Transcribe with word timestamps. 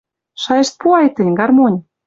Шайышт 0.41 0.73
пуай 0.79 1.07
тӹнь, 1.15 1.37
гармонь 1.39 1.77